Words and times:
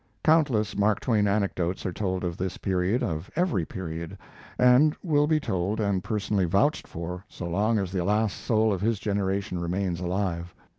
Countless 0.23 0.75
Mark 0.75 0.99
Twain 0.99 1.27
anecdotes 1.27 1.85
are 1.85 1.93
told 1.93 2.23
of 2.23 2.35
this 2.35 2.57
period, 2.57 3.03
of 3.03 3.29
every 3.35 3.65
period, 3.65 4.17
and 4.57 4.95
will 5.03 5.27
be 5.27 5.39
told 5.39 5.79
and 5.79 6.03
personally 6.03 6.45
vouched 6.45 6.87
for 6.87 7.23
so 7.29 7.45
long 7.47 7.77
as 7.77 7.91
the 7.91 8.03
last 8.03 8.35
soul 8.37 8.73
of 8.73 8.81
his 8.81 8.97
generation 8.97 9.59
remains 9.59 9.99
alive. 9.99 10.55